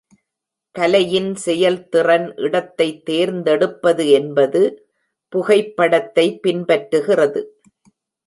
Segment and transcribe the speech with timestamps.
[0.75, 4.61] கலையின் செயல்திறன் இடத்தை தேர்ந்தெடுப்பது என்பது,
[5.33, 7.43] புகைப்படத்தை பின்பற்றுகிறது.